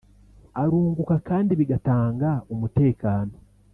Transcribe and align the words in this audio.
arunguka 0.61 1.15
kandi 1.27 1.51
bigatanga 1.59 2.29
umutekano 2.53 3.33